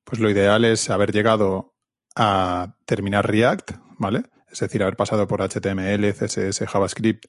Pues 0.03 0.19
lo 0.19 0.29
ideal 0.29 0.65
es 0.65 0.89
haber 0.91 1.11
llegado 1.11 1.72
a 2.15 2.75
terminar 2.85 3.29
React, 3.29 3.71
¿vale? 3.97 4.23
Es 4.51 4.59
decir, 4.59 4.83
haber 4.83 4.95
pasado 4.95 5.27
por 5.27 5.41
HTML, 5.41 6.13
CSS, 6.13 6.65
JavaScript 6.67 7.25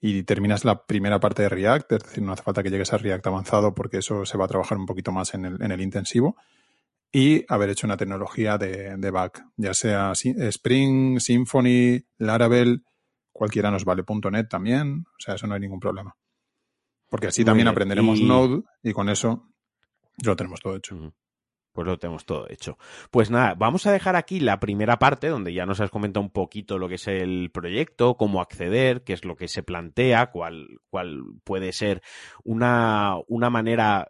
y 0.00 0.22
terminas 0.22 0.64
la 0.64 0.86
primera 0.86 1.18
parte 1.18 1.42
de 1.42 1.48
React, 1.48 1.92
es 1.92 2.02
decir, 2.04 2.22
no 2.22 2.32
hace 2.32 2.42
falta 2.42 2.62
que 2.62 2.70
llegues 2.70 2.92
a 2.92 2.98
React 2.98 3.26
avanzado 3.26 3.74
porque 3.74 3.98
eso 3.98 4.24
se 4.24 4.38
va 4.38 4.44
a 4.44 4.48
trabajar 4.48 4.78
un 4.78 4.86
poquito 4.86 5.10
más 5.10 5.34
en 5.34 5.44
el, 5.44 5.62
en 5.62 5.72
el 5.72 5.80
intensivo 5.80 6.36
y 7.10 7.44
haber 7.48 7.70
hecho 7.70 7.86
una 7.86 7.96
tecnología 7.96 8.58
de, 8.58 8.96
de 8.96 9.10
back, 9.10 9.44
ya 9.56 9.74
sea 9.74 10.12
Spring, 10.12 11.18
Symfony, 11.18 12.04
Laravel, 12.18 12.84
cualquiera 13.32 13.70
nos 13.70 13.84
vale 13.84 14.04
.NET 14.30 14.48
también, 14.48 15.06
o 15.08 15.20
sea, 15.20 15.34
eso 15.34 15.46
no 15.46 15.54
hay 15.54 15.60
ningún 15.60 15.80
problema. 15.80 16.16
Porque 17.08 17.28
así 17.28 17.44
también 17.44 17.68
aprenderemos 17.68 18.20
Node 18.20 18.62
y 18.82 18.92
con 18.92 19.08
eso 19.08 19.48
lo 20.22 20.36
tenemos 20.36 20.60
todo 20.60 20.76
hecho. 20.76 21.14
Pues 21.78 21.86
lo 21.86 21.96
tenemos 21.96 22.26
todo 22.26 22.48
hecho. 22.50 22.76
Pues 23.12 23.30
nada, 23.30 23.54
vamos 23.54 23.86
a 23.86 23.92
dejar 23.92 24.16
aquí 24.16 24.40
la 24.40 24.58
primera 24.58 24.98
parte 24.98 25.28
donde 25.28 25.54
ya 25.54 25.64
nos 25.64 25.80
has 25.80 25.92
comentado 25.92 26.24
un 26.24 26.30
poquito 26.32 26.76
lo 26.76 26.88
que 26.88 26.96
es 26.96 27.06
el 27.06 27.52
proyecto, 27.52 28.16
cómo 28.16 28.40
acceder, 28.40 29.04
qué 29.04 29.12
es 29.12 29.24
lo 29.24 29.36
que 29.36 29.46
se 29.46 29.62
plantea, 29.62 30.32
cuál, 30.32 30.80
cuál 30.90 31.22
puede 31.44 31.72
ser 31.72 32.02
una, 32.42 33.14
una 33.28 33.48
manera 33.48 34.08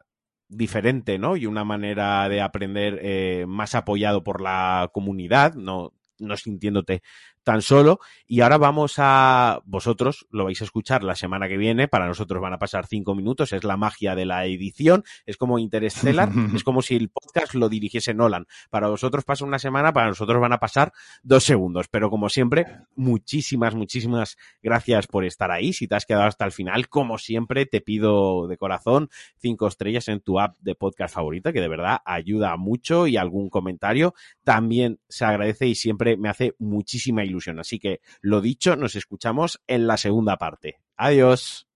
diferente, 0.48 1.18
¿no? 1.18 1.36
Y 1.36 1.44
una 1.44 1.62
manera 1.62 2.26
de 2.30 2.40
aprender 2.40 3.00
eh, 3.02 3.44
más 3.46 3.74
apoyado 3.74 4.24
por 4.24 4.40
la 4.40 4.88
comunidad, 4.90 5.52
no, 5.52 5.92
no 6.18 6.38
sintiéndote 6.38 7.02
tan 7.42 7.62
solo. 7.62 8.00
Y 8.26 8.40
ahora 8.40 8.58
vamos 8.58 8.94
a, 8.98 9.60
vosotros 9.64 10.26
lo 10.30 10.44
vais 10.44 10.60
a 10.60 10.64
escuchar 10.64 11.02
la 11.04 11.14
semana 11.14 11.48
que 11.48 11.56
viene, 11.56 11.88
para 11.88 12.06
nosotros 12.06 12.42
van 12.42 12.52
a 12.52 12.58
pasar 12.58 12.86
cinco 12.86 13.14
minutos, 13.14 13.52
es 13.52 13.64
la 13.64 13.76
magia 13.76 14.14
de 14.14 14.26
la 14.26 14.44
edición, 14.46 15.04
es 15.26 15.36
como 15.36 15.58
Interstellar, 15.58 16.30
es 16.54 16.64
como 16.64 16.82
si 16.82 16.96
el 16.96 17.08
podcast 17.08 17.54
lo 17.54 17.68
dirigiese 17.68 18.14
Nolan. 18.14 18.46
Para 18.70 18.88
vosotros 18.88 19.24
pasa 19.24 19.44
una 19.44 19.58
semana, 19.58 19.92
para 19.92 20.08
nosotros 20.08 20.40
van 20.40 20.52
a 20.52 20.58
pasar 20.58 20.92
dos 21.22 21.44
segundos, 21.44 21.88
pero 21.88 22.10
como 22.10 22.28
siempre, 22.28 22.66
muchísimas, 22.94 23.74
muchísimas 23.74 24.36
gracias 24.62 25.06
por 25.06 25.24
estar 25.24 25.50
ahí. 25.50 25.72
Si 25.72 25.88
te 25.88 25.94
has 25.94 26.06
quedado 26.06 26.24
hasta 26.24 26.44
el 26.44 26.52
final, 26.52 26.88
como 26.88 27.18
siempre, 27.18 27.66
te 27.66 27.80
pido 27.80 28.46
de 28.46 28.56
corazón 28.56 29.08
cinco 29.38 29.66
estrellas 29.66 30.08
en 30.08 30.20
tu 30.20 30.40
app 30.40 30.56
de 30.60 30.74
podcast 30.74 31.14
favorita, 31.14 31.52
que 31.52 31.60
de 31.60 31.68
verdad 31.68 31.98
ayuda 32.04 32.56
mucho. 32.56 33.06
Y 33.06 33.16
algún 33.16 33.50
comentario 33.50 34.14
también 34.44 35.00
se 35.08 35.24
agradece 35.24 35.66
y 35.66 35.74
siempre 35.74 36.16
me 36.16 36.28
hace 36.28 36.54
muchísima 36.58 37.24
Así 37.58 37.78
que, 37.78 38.00
lo 38.20 38.40
dicho, 38.40 38.76
nos 38.76 38.96
escuchamos 38.96 39.62
en 39.66 39.86
la 39.86 39.96
segunda 39.96 40.36
parte. 40.36 40.80
Adiós. 40.96 41.67